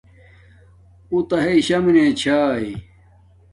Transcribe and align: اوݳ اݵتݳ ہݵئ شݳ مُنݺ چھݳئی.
اوݳ 1.11 1.19
اݵتݳ 1.19 1.37
ہݵئ 1.43 1.57
شݳ 1.67 1.77
مُنݺ 1.83 2.05
چھݳئی. 2.19 2.71